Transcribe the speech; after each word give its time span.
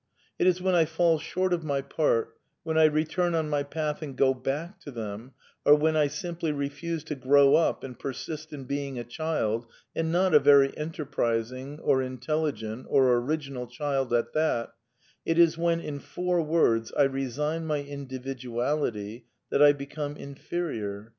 It 0.39 0.47
is 0.47 0.59
when 0.59 0.73
I 0.73 0.85
fall 0.85 1.19
short 1.19 1.53
of 1.53 1.63
my 1.63 1.79
part, 1.81 2.35
when 2.63 2.75
I 2.75 2.85
return 2.85 3.35
on 3.35 3.51
my 3.51 3.61
path 3.61 4.01
and 4.01 4.17
go 4.17 4.33
bach 4.33 4.79
to 4.79 4.89
them, 4.89 5.33
or 5.63 5.75
when 5.75 5.95
I 5.95 6.07
simply 6.07 6.51
refuse 6.51 7.03
to 7.03 7.13
grow 7.13 7.53
up 7.55 7.83
and 7.83 7.99
persist 7.99 8.51
in 8.51 8.63
being 8.63 8.97
a 8.97 9.03
child, 9.03 9.67
and 9.95 10.11
not 10.11 10.33
a 10.33 10.39
very 10.39 10.75
enterprising, 10.75 11.77
or 11.81 12.01
intelligent, 12.01 12.87
or 12.89 13.15
original 13.15 13.67
child 13.67 14.11
at 14.11 14.33
that, 14.33 14.73
it 15.23 15.37
is 15.37 15.55
when, 15.55 15.79
in 15.79 15.99
four 15.99 16.41
words, 16.41 16.91
I 16.97 17.03
resign 17.03 17.67
my 17.67 17.77
individuality, 17.77 19.27
that 19.51 19.61
I 19.61 19.71
become 19.71 20.17
inferior. 20.17 21.09